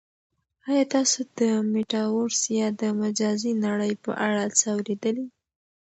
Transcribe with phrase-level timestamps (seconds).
[0.69, 1.41] آیا تاسو د
[1.73, 5.27] میټاورس یا د مجازی نړۍ په اړه څه اورېدلي؟